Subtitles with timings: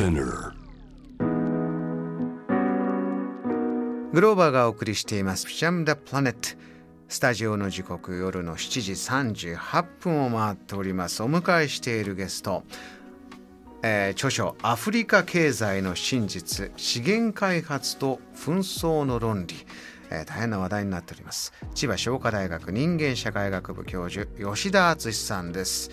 [0.00, 0.54] Spinner.
[4.14, 5.46] グローバーがお送りしています。
[5.46, 6.58] ピシャムダプラネット
[7.08, 11.22] スタジオの時刻夜の7時38分を回っております。
[11.22, 12.64] お迎えしているゲスト、
[13.82, 16.72] えー、著書「アフリカ経済の真実。
[16.78, 19.54] 資源開発と紛争の論理」
[20.08, 21.52] えー、大変な話題になっております。
[21.74, 25.90] 千葉商科大学人間社会学部教授吉田敦さんです。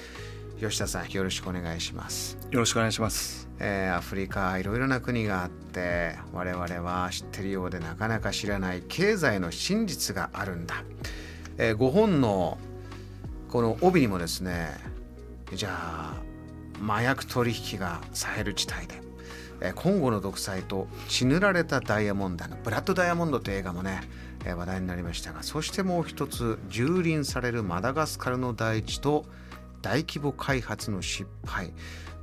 [0.62, 2.38] 吉田さんよろしくお願いします。
[2.52, 10.84] よろしくお願いしますえー、アフリカいろいろな国があって我々は知ってるようでなかなか知らない経済の真実があるんだ、
[11.58, 12.58] えー、ご本の
[13.50, 14.70] この帯にもですね
[15.54, 16.22] じゃあ
[16.82, 19.02] 麻薬取引がサヘル地帯で、
[19.62, 24.02] えー、コンゴの独裁と血塗られたダイヤモンドのブラッド・ダイヤモンドという映画もね、
[24.46, 29.26] えー、話題になりましたがそしてもう一つ蹂躙されるマダガスカルの大地と
[29.82, 31.72] 大規模開発の失敗。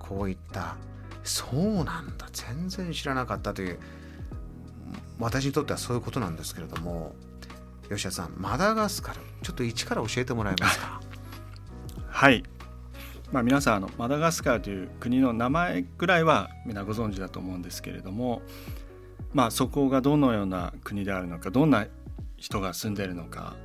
[0.08, 0.76] こういった
[1.24, 2.28] そうなんだ。
[2.32, 3.78] 全然知らなかったという
[5.18, 7.14] 私にとってはそういうことなんですけれども
[7.88, 11.00] 吉田さんマダガスカルちょっと一から教えてもらえますか？
[12.08, 12.44] はい。
[13.32, 18.42] まあ、皆さんあのマダガスカルという国の名前ぐらいは皆ご存知だと思うんですけれども、
[19.32, 21.86] まあ、そこがどのような国であるのかどんな
[22.36, 23.56] 人が住んでいるのか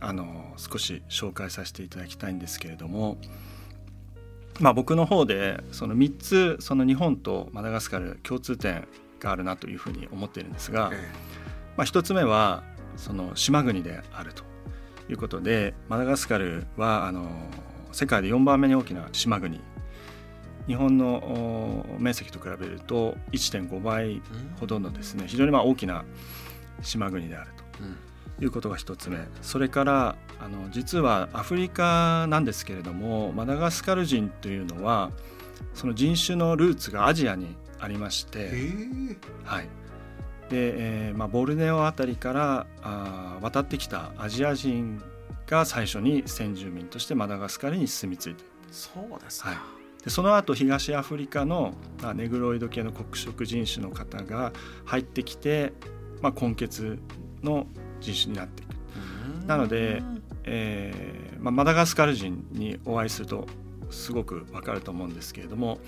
[0.00, 3.18] あの少し紹介させていただきたいんですけれども
[4.60, 8.86] まあ、僕の方でその3つその日本とマダガスカル共通点
[9.18, 10.90] があるなというふうに思っているんですが、
[11.76, 12.62] まあ、1つ目は
[12.96, 14.44] その島国であると
[15.08, 17.28] いうことでマダガスカルはあの
[17.92, 19.60] 世界で4番目に大きな島国。
[20.66, 24.22] 日本の面積と比べると1.5倍
[24.60, 26.04] ほどのですね非常にまあ大きな
[26.82, 27.64] 島国であると。
[28.40, 29.18] いうことが1つ目。
[29.42, 35.10] それからあの実はアフリカなんですけれどもマダガスカル人というのは
[35.74, 38.50] その人種のルーツがアジアにありまして、
[39.44, 39.68] はい。
[40.48, 40.74] で
[41.08, 45.00] えーまあ、ボルネオ辺りからあ渡ってきたアジア人
[45.46, 48.44] が最初に先住民としてマダガスカルに住み着いて。
[48.72, 49.56] そうですはい、
[50.04, 51.74] でその後東アフリカの
[52.14, 54.52] ネグロイド系の黒色人種の方が
[54.84, 55.72] 入ってきて、
[56.22, 56.98] まあ、根血
[57.42, 57.66] の
[58.00, 58.70] 人種になっていく。
[59.46, 60.02] なので、
[60.44, 63.46] えーまあ、マダガスカル人にお会いすると
[63.90, 65.78] すごくわかると思うんですけれども、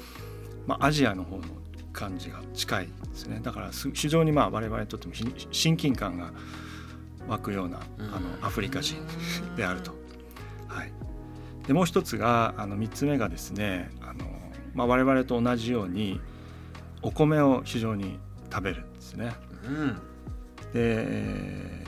[0.67, 1.45] まあ、アジアの方の
[1.93, 5.15] 感じが近いですねだから非常にまあ我々にとっても
[5.51, 6.33] 親近感が
[7.28, 8.97] 湧くようなあのアフリカ人
[9.56, 9.93] であると。
[10.67, 10.93] はい、
[11.67, 14.25] でもう一つがあの3つ目がですねあの、
[14.75, 16.21] まあ、我々と同じように
[17.03, 18.19] お米を非常に
[18.51, 19.34] 食べるんですね。
[19.65, 19.99] うん、
[20.72, 21.81] で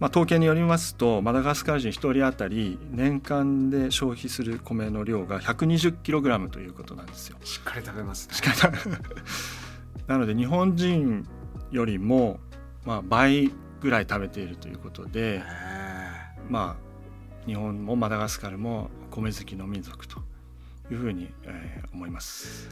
[0.00, 7.36] まあ、統計によりますとマダガスカル人1人当たり年間で消費する米の量が 120kg ということなんですよ。
[7.42, 8.34] しっかり食べますね。
[8.34, 8.96] しっかり食べ
[10.06, 11.26] なので日本人
[11.72, 12.38] よりも、
[12.86, 15.42] まあ、倍ぐらい食べているということで、
[16.48, 20.20] まあ、日本もマダガスカルも米好きの民族と
[20.90, 22.68] いうふうに、えー、思います。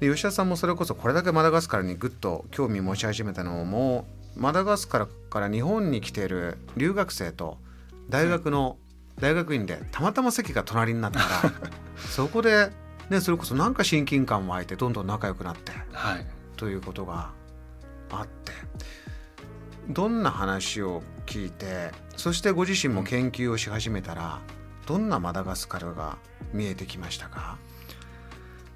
[0.00, 4.06] 吉田さんもそれこそこれだけマダガスカルにぐっと興味持ち始めたのも
[4.36, 7.58] マダガスカルから日本に来ている留学生と
[8.08, 8.76] 大学の
[9.20, 11.26] 大学院でたまたま席が隣になったら
[11.96, 12.70] そこで、
[13.10, 17.30] ね、それこそなんか親近感湧いてどんどん仲良くなって、はい、ということが
[18.10, 18.52] あって
[19.88, 24.40] どんな話を聞いてそしてご自身も研究をし始めたら、
[24.80, 26.18] うん、どんなマダガスカルが
[26.52, 27.58] 見えてきましたか？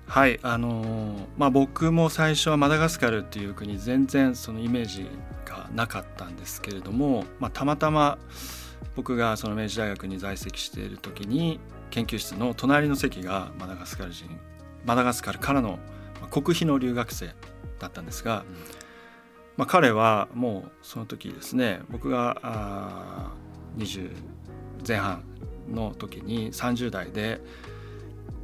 [0.09, 5.07] はいあのー、まあ、僕も最初はマダガスカルっていう国全然そのイメージ
[5.45, 8.19] がなかったんですけれども、まあ、たまたま
[8.97, 11.61] 僕がその明治大学に在籍している時に
[11.91, 14.29] 研究室の隣の席がマダガスカル人
[14.87, 15.79] マダガスカルからの
[16.31, 17.27] 国費の留学生
[17.79, 18.45] だったんですが、
[19.59, 23.33] まあ、彼はもうその時ですね僕があ
[23.77, 24.11] 20
[24.87, 25.23] 前半
[25.71, 27.43] の時に30代で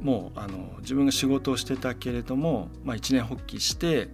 [0.01, 4.09] もうあの自分が仕事をしてたけれども、まあ、一年発起して、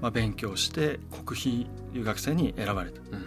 [0.00, 3.26] まあ、勉強して国費留学生に選ばれた、うん、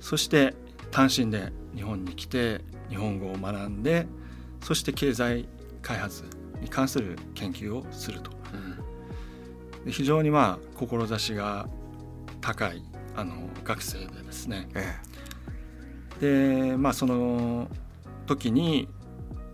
[0.00, 0.54] そして
[0.90, 2.60] 単身で日本に来て
[2.90, 4.06] 日本語を学んで
[4.62, 5.48] そして経済
[5.80, 6.24] 開発
[6.60, 8.30] に関する研究をすると、
[9.84, 11.68] うん、非常にまあ志が
[12.40, 12.84] 高い
[13.16, 13.34] あの
[13.64, 15.00] 学生でですね、え
[16.20, 17.68] え、でまあその
[18.26, 18.88] 時に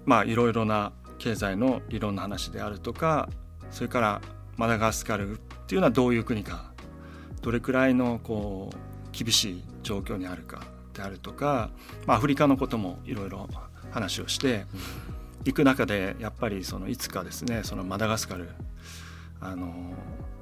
[0.05, 3.29] まあいろいろな経済の理論の話であるとか
[3.70, 4.20] それから
[4.56, 6.73] マダガスカルっていうのはどういう国か
[7.43, 8.76] どれくらいのこう
[9.12, 10.62] 厳しい状況にあるか
[10.94, 11.70] であるとか、
[12.06, 13.49] まあ、アフリカのこともいろいろ
[13.91, 14.67] 話をして
[15.44, 18.49] いく中でやっぱりそのいつかですねそのマダガスカル
[19.41, 19.94] あの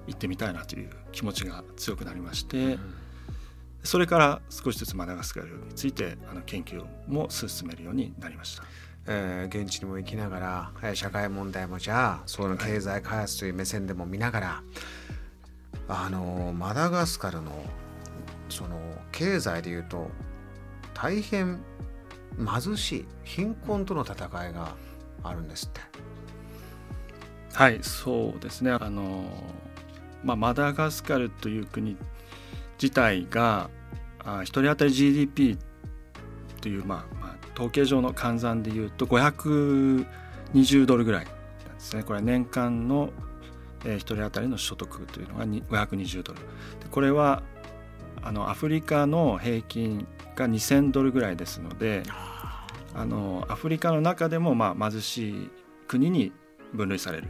[0.07, 2.79] 行ってみたいなという気持ちが強くなりまして、
[3.83, 8.65] それから少しずつマダガスカルについてあの研究も進めるようになりました。
[9.09, 14.63] えー、現地にも行きながら社会問題もじゃあその経済開発という目線でも見ながら、
[15.89, 17.53] あのマダガスカルの
[18.49, 18.79] その
[19.13, 20.11] 経済でいうと
[20.95, 21.61] 大変
[22.39, 24.75] 貧しい貧困との戦いが
[25.23, 25.81] あるんですって。
[27.53, 29.25] はいそうですねあの、
[30.23, 31.97] まあ、マダガスカルという国
[32.81, 33.71] 自体が
[34.19, 35.57] あ1人当たり GDP
[36.61, 37.16] という、まあ
[37.57, 42.03] 統計上の換算でいうと520ドルぐらいなんですね。
[42.03, 43.11] これは年間の、
[43.81, 46.41] 1人当たりの所得というのが520ドル。
[46.91, 47.43] これは
[48.23, 52.03] あのアフリカの平均が2000ドルぐらいですので
[52.95, 55.51] あのアフリカの中でもまあ貧しい
[55.87, 56.33] 国に
[56.73, 57.29] 分類される。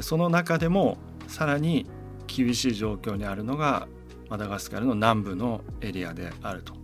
[0.00, 1.86] その中でもさらに
[2.26, 3.86] 厳しい状況にあるのが
[4.28, 6.74] マダガスカルの南部のエリアであると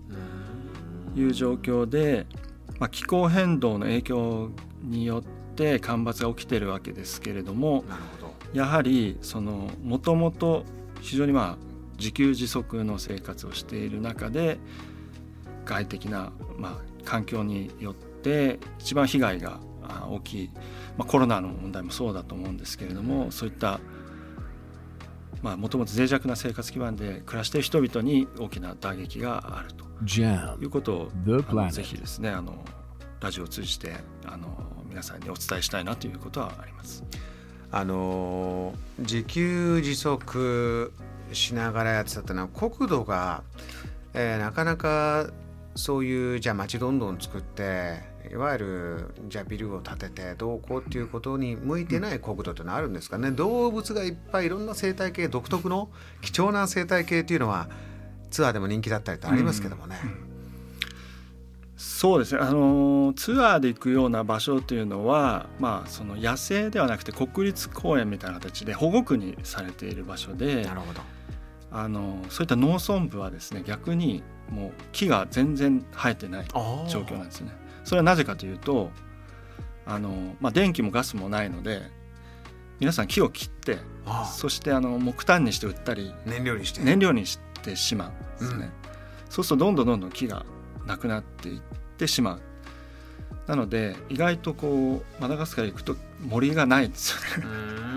[1.16, 2.26] いう状況で、
[2.80, 4.50] まあ、気候変動の影響
[4.82, 5.22] によっ
[5.54, 7.84] て干ばつが起きてるわけですけれども
[8.52, 10.64] やはりそのもともと
[11.02, 14.58] 非常にまあ自給自足の生活をしている中で
[15.66, 19.60] 外的なまあ環境によって一番被害が
[20.08, 20.50] 大きい、
[20.96, 23.80] まあ、コロナの問題もそうだと思うんですけれどもそういった
[25.42, 29.84] もともと脆弱な生活基盤で暮らしている人々に大きな打撃があると
[30.60, 31.10] いうことを
[31.70, 32.64] ぜひですねあの
[33.20, 33.94] ラジオを通じて
[34.26, 34.48] あの
[34.88, 37.04] 皆さんにお伝えしたいなということはあります。
[37.72, 40.92] あの自給自足
[41.32, 43.44] しながらやってたってのは国土が、
[44.12, 45.30] えー、なかなか
[45.76, 53.30] そういうじゃあ町どんどん作っていわゆるじゃあビルを建ててどうこうっていうことに向いてない国土ってのはあるんですかね。
[53.30, 55.90] 動物がいっぱいいろんな生態系独特の
[56.20, 57.68] 貴重な生態系っていうのは
[58.30, 59.98] ツアーでも人気だったりとありますけどもね。
[60.02, 60.10] うん。
[60.10, 60.16] うん、
[61.76, 62.40] そうですね。
[62.40, 71.00] あのツアーで行くような場所というのは、まあ、その野生ではなくて国立公園みたいな形で保護区にされている場所でなるほど。
[71.72, 77.52] あのそういった農村部はですね逆にもう木が全然生えてない状況なんですね。
[77.84, 78.90] それはなぜかというと
[79.86, 81.82] あの、まあ、電気もガスもないので
[82.78, 83.78] 皆さん木を切って
[84.32, 86.80] そしてあの木炭にして売ったり燃料にして。
[86.80, 88.70] 燃料にしてしまうんですね、うん、
[89.28, 90.46] そうするとどんどんどんどん木が
[90.86, 91.60] なくなっていっ
[91.98, 92.40] てしまう。
[93.46, 97.46] なので意外とこうマダガスカル行くと森がないんですよね。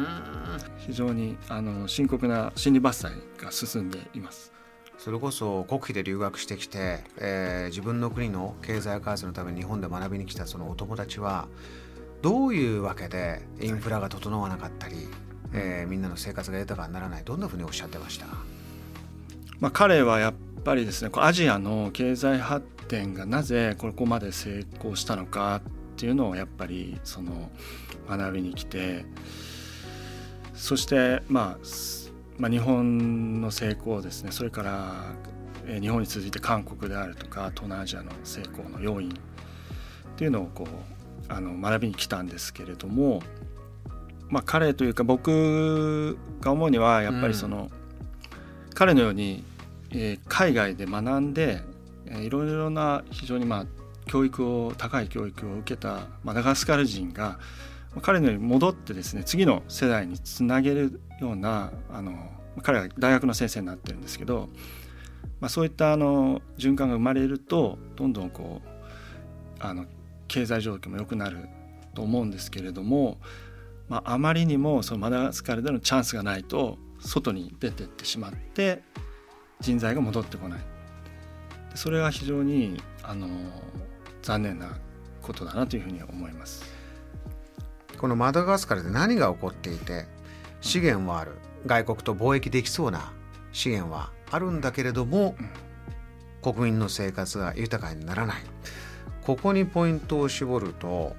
[0.79, 4.52] 非常にあの深刻な森林伐採が進んでいます
[4.97, 11.47] それこそ国費で留学してきて、えー、自分の国の経済開発のために日本で学びに来たそのお友達は
[12.21, 14.95] どういうわけでインフラが整わなかったり、
[15.53, 18.27] えー、みんなの生活が豊かにならないどんなふうにおっしゃってました、
[19.59, 27.51] まあ、彼はやっぱりですねアジアの経済発展がなぜここまで成功したのかっていうのをやっぱりその
[28.07, 29.05] 学びに来て
[30.53, 31.65] そしてまあ
[32.37, 34.31] まあ、日本の成功ですね。
[34.31, 34.93] それから
[35.79, 39.11] 日本に続いて韓国であるとか東南アジアの成功の要因っ
[40.15, 40.67] ていうのをこう
[41.29, 43.21] あの学びに来たんですけれども、
[44.29, 47.69] まあ、彼というか僕が思うにはやっぱりその、
[48.67, 49.43] うん、彼のように、
[49.91, 51.61] えー、海外で学んで、
[52.07, 53.65] えー、いろいろな非常にまあ
[54.05, 57.39] 教育を高い教育を受けたマダガスカル人が
[58.01, 62.29] 彼のように戻ってですね次の世代につなげるようなあの
[62.61, 64.49] 彼は大学の先生になってるんですけど、
[65.39, 68.69] まあ、そういったあの循環が生まれるとどんどんこう
[69.59, 69.85] あの
[70.27, 71.47] 経済状況も良くなる
[71.93, 73.17] と思うんですけれども、
[73.87, 78.81] まあ、あまりにもそのマダガスカルでのチャンスがないと外に出てってしまって
[79.59, 80.59] 人材が戻ってこない
[81.75, 83.27] それは非常にあの
[84.21, 84.77] 残念な
[85.21, 86.72] ことだなというふうに思います。
[88.03, 90.07] このマダガスカルで何が起こっていて
[90.59, 91.37] 資源はある。
[91.65, 93.13] 外国と貿易できそうな
[93.53, 95.35] 資源はあるんだけれども
[96.41, 98.35] 国民の生活が豊かにならない。
[99.21, 101.15] ここにポイントを絞ると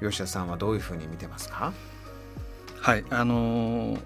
[0.00, 1.72] 吉田さんはどういうふうに見てますか？
[2.80, 4.00] はいあのー、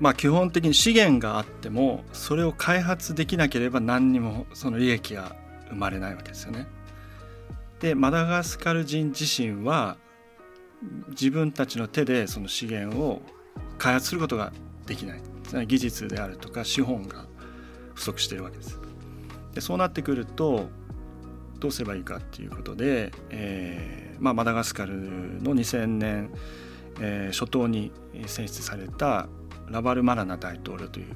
[0.00, 5.36] まあ基本的に資源があってもそれを開発できなければ何にもその利益が
[5.68, 6.66] 生まれないわけですよね。
[7.78, 9.96] でマダガスカル人自身は
[11.10, 13.22] 自分たちの手でその資源を
[13.78, 14.52] 開発することが
[14.86, 17.26] できない技術であるとか資本が
[17.94, 18.80] 不足しているわけです。
[19.52, 20.68] でそうなってくると
[21.60, 24.94] どうすればいいかっていうことで、えーまあ、マダガスカル
[25.42, 26.30] の2000年
[27.00, 27.92] えー、初頭に
[28.26, 29.28] 選出された
[29.68, 31.06] ラバル・マラナ大統領という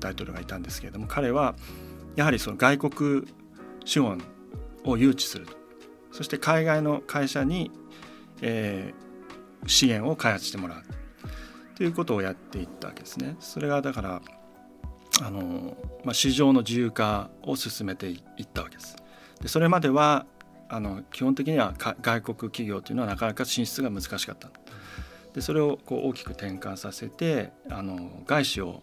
[0.00, 1.54] 大統領がいたんですけれども彼は
[2.16, 3.22] やはりその外国
[3.84, 4.22] 資本
[4.84, 5.56] を誘致すると
[6.12, 7.72] そして海外の会社に、
[8.40, 10.82] えー、資源を開発してもらう
[11.76, 13.36] ということをやっていったわけですね。
[13.40, 14.22] それがだから
[15.22, 18.96] あの、まあ、市場の自由化を進めていったわけです。
[19.40, 20.26] でそれまでは
[20.68, 24.50] あの基本的には外国企業というのはなかなか進出が難しかった。
[25.34, 28.82] でそれをこう大きく転換させてあの外資を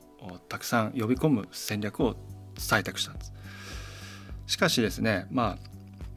[0.49, 2.15] たくさん呼び込む戦略を
[2.55, 3.33] 採択したんです。
[4.47, 5.70] しかしですねまあ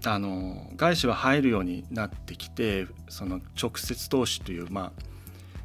[0.07, 5.03] あの外資は入るようになってきてその直接投資という、まあ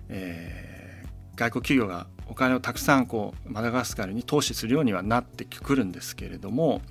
[0.10, 6.81] えー、外国企業がお金をたくさんこうマダガスカルに投資するようにはなってくるんですけれども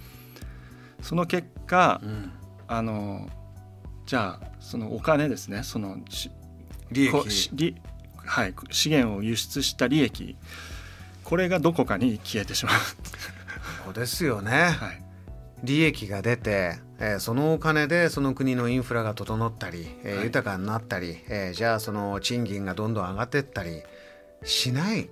[1.00, 2.32] その結果、うん、
[2.66, 3.28] あの
[4.06, 5.98] じゃあそのお金ですねその
[6.90, 7.76] 利益。
[8.28, 10.36] はい、資源を輸出した利益
[11.24, 12.74] これがどこかに消えてしまう。
[13.84, 15.02] そうですよね、はい、
[15.64, 23.82] 利益が出て、えー、そのお金でその国のインフラが整ったり、えー、はい、豊かになったり、えー、じゃあその賃金がどんどん上がっていったり
[24.44, 25.08] しない。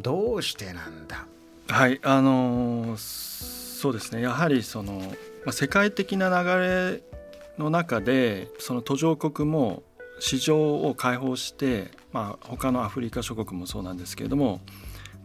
[0.00, 1.26] どうしてなんだ？
[1.68, 4.22] はいあのー、そうですね。
[4.22, 7.02] やはりその、まあ、世界的な流れ
[7.58, 9.82] の中でその途上国も
[10.18, 14.60] 市場を開放して、まあ、他のアフリカ諸国もそうなんですけれども、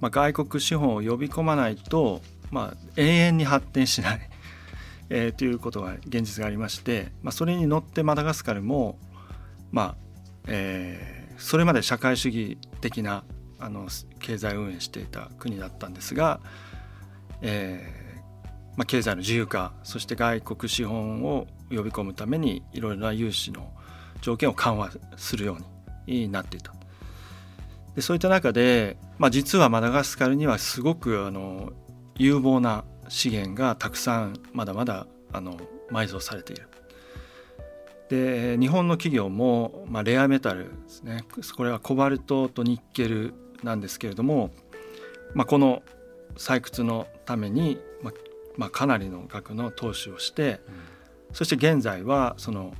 [0.01, 4.29] まあ、外国資本を呼び込まないと、まあ、永遠に発展しない、
[5.10, 8.98] えー、ということが現実がありまして、まあ、それに乗ってマダガスカルも、
[9.72, 9.96] まあ
[10.48, 13.24] えー、それまで社会主義的な
[13.60, 13.88] あの
[14.20, 16.40] 経済運営していた国だったんですが、
[17.42, 18.06] えー
[18.78, 23.72] まあ、経済の自由化そして外国資本を呼び込むためにいろいろな融資の
[24.22, 25.58] 条件を緩和するよ
[26.08, 26.74] うになっていた。
[27.96, 31.72] でそういった中で、まあ、実はマダガスカルにはすごくあの
[32.18, 35.58] 有望な資源がたくさんまだまだあの
[35.92, 36.68] 埋蔵されている。
[38.10, 41.24] で日本の企業も、まあ、レアメタルですね
[41.58, 43.34] これはコバルトとニッケル
[43.64, 44.52] なんですけれども、
[45.34, 45.82] まあ、この
[46.36, 48.14] 採掘のために、まあ
[48.58, 52.76] まあ、かなりの額の投資をして、うん、そして現在はその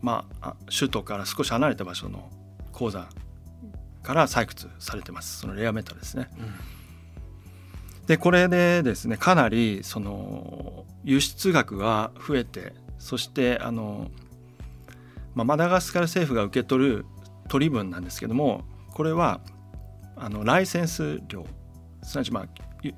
[0.00, 2.30] まあ、首都から少し離れた場所の
[2.72, 3.08] 鉱山
[4.02, 6.28] から採掘されてますそのレアメタルですね。
[6.38, 6.54] うん、
[8.06, 14.10] でこれでですねかなりその輸出額が増えてそしてあの、
[15.34, 17.06] まあ、マダガスカル政府が受け取る
[17.48, 19.40] 取り分なんですけどもこれは
[20.16, 21.46] あのライセンス料
[22.02, 22.46] すなわち、まあ、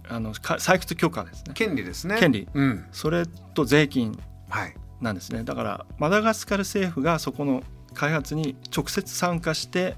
[0.08, 1.52] あの採掘許可ですね。
[1.54, 2.18] 権利ですね。
[2.18, 4.18] 権利、うん、それと税金、
[4.49, 5.44] はい、なんですね。
[5.44, 9.96] だからマダガスカル政府がそこの開発に直接参加して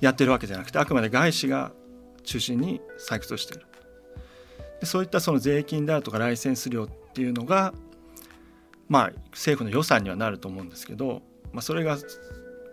[0.00, 1.72] やってるわけじゃなくてあくまで外資が
[2.24, 3.66] 中心に採掘をしている
[4.80, 7.74] でそういったその税金であるとかライセンス料っていうのが
[8.88, 11.22] まあ政府の予算にはなると思うんですけど、
[11.52, 11.96] まあ、それが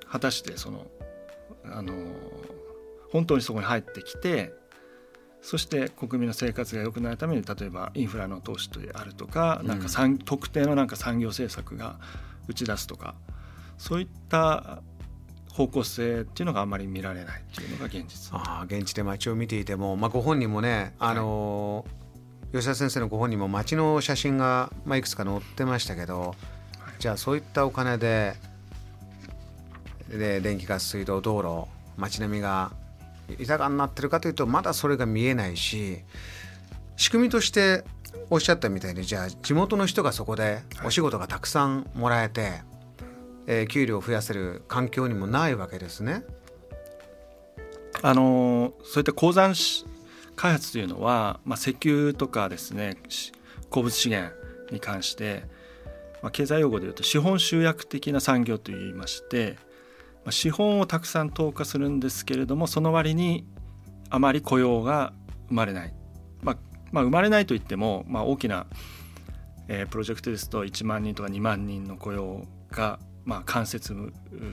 [0.09, 0.87] 果たしてその
[1.65, 1.93] あの
[3.11, 4.53] 本当にそこに入ってきて
[5.41, 11.99] そして国民の生活が良くなるために例えばインフラの投資であるとか,、なんか産特定のなんか産業政策が
[12.47, 13.15] 打ち出すとか
[13.77, 14.81] そういった
[15.57, 18.29] 方向性っていうのがあんまり見られないっていうのが現実。
[18.33, 21.83] あ現地で街を見ていても、まあ、ご本人もねあの、
[22.53, 26.35] はい、吉田先生のご本人も街の写真が、まあ、いくつか載ってましたけど、はい、
[26.99, 28.35] じゃあそういったお金で
[30.09, 32.71] で電気ガス水道道路街並みが
[33.39, 36.03] 豊かになってるかというとまだそれが見えないし
[36.95, 37.83] 仕組みとして
[38.29, 42.63] おっしゃったみたいにじゃあ地元の人がそこでお仕事がたくさんもらえて、はい、
[43.47, 46.23] えー、給料を増やせる環境にもないわけですね。
[48.03, 49.55] あのそういった鉱山
[50.35, 52.97] 開発というのは、まあ、石油とかですね
[53.71, 54.31] 鉱物資源
[54.71, 55.45] に関して、
[56.21, 59.57] まあ、経済用語でいうと資本集約的な産業といいまして
[60.27, 63.45] まあ、資本をたくさん投下するんですけれどもその割に
[64.09, 65.13] あまり雇用が
[65.47, 65.93] 生まれない、
[66.41, 66.57] まあ、
[66.91, 68.67] まあ、生まれないといっても、まあ、大きな、
[69.69, 73.93] えー、プロジェクトですと1万人とか2万人の雇用が、まあ、間接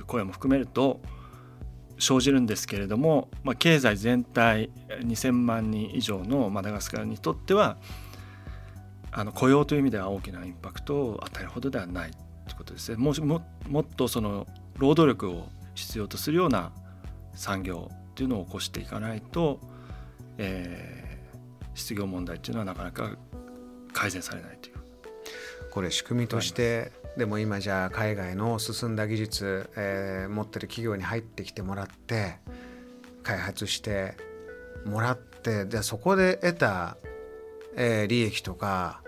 [0.09, 1.01] 雇用も含めると
[1.97, 7.77] 生じるんですけれども、まあ、経済全体2,000万人以上のマダガスカルにとっては
[9.13, 12.21] あの雇用という意味では大きなインパクトを与えるほどではないとい
[12.55, 12.97] うことですね。
[12.97, 16.73] もももっとその労働力を必要とするような
[17.33, 19.61] 産業っていうのを起こしていかないと、
[20.37, 23.17] えー、失業問題っていうのはなかなか
[23.93, 24.75] 改善されないという。
[25.71, 32.39] これ仕組みとしてでも今じゃあ海外の進んだ技術、えー、持ってる企業に入ってきてもらって
[33.23, 34.17] 開発して
[34.85, 36.97] もらってでそこで得た、
[37.77, 39.01] えー、利益とか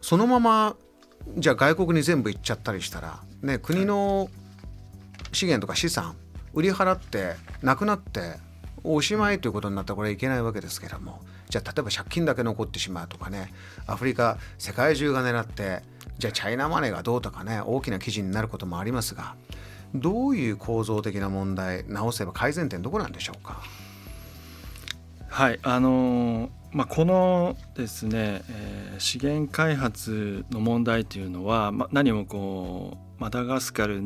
[0.00, 0.76] そのまま
[1.36, 4.28] じゃあ外国に全部行っちゃったりしたら、ね、国の
[5.32, 6.16] 資源とか資産
[6.52, 8.34] 売り払ってなくなって
[8.82, 13.52] おしまいということになったらこれはいけないわけですけどもじゃあ例えば借金だけ残ってしまうとかね
[13.86, 15.82] アフリカ世界中が狙って
[16.18, 19.34] じゃあチャイナマネーがどうとかね大きな記事になることもありますが
[19.94, 23.62] どういう構造的な問題直せば改善点どこなんでしょうか？
[25.28, 34.00] はいあのー、まあ、このですね、えー、資源開発の問題というのは、ま、何もこうマダガスカル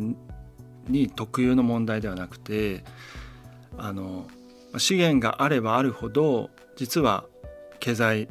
[0.88, 2.84] に特有の問題ではなくて
[3.76, 4.26] あの
[4.76, 7.24] 資源があればあるほど実は
[7.80, 8.28] 経済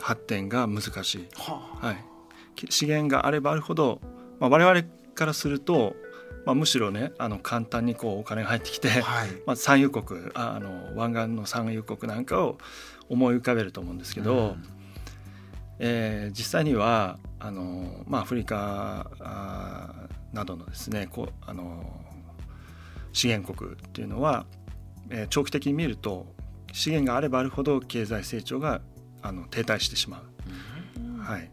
[0.00, 1.96] 発展が難しい、はあ、はい、
[2.68, 4.00] 資源があればあるほど、
[4.40, 4.82] まあ、我々
[5.14, 5.94] からすると、
[6.44, 12.58] まあ、むしろねあの簡単にこうお金が入ってきて、はい、 まあ、産油国あの湾岸の産油国なんかを
[13.08, 14.64] 思い浮かべると思うんですけど、うん、
[15.78, 19.08] えー、実際にはあの、まあ、アフリカ
[20.32, 22.00] などのですねこうあの
[23.12, 24.46] 資源国っていうのは、
[25.10, 26.33] えー、長期的に見ると
[26.74, 28.80] 資源があればあるほど経済成長が
[29.22, 30.22] あの停滞してしまう。
[31.00, 31.48] うん、はい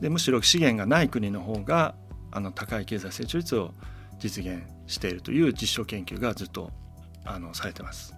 [0.00, 1.94] でむしろ資源がない国の方が
[2.30, 3.72] あの高い経済成長率を
[4.18, 6.70] 実現しているという実証研究がずっと
[7.24, 8.14] あのされてます。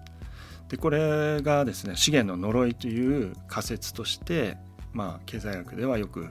[0.68, 4.58] でこれがですね資源の呪いという仮説として、
[4.92, 6.28] まあ、経済学ではよく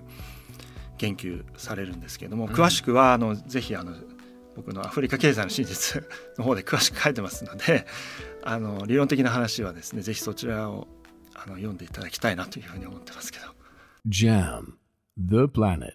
[0.97, 3.93] 研究されるんですけれども、詳しくはあのぜひあの
[4.55, 6.03] 僕のアフリカ経済の真実
[6.37, 7.85] の方で詳しく書いてますので
[8.49, 10.87] あの理論的な話はですねぜひそちらを
[11.35, 13.45] あの読んでいただきたいなというふうに思ってますけど。
[14.07, 14.75] JAM
[15.17, 15.91] The Planet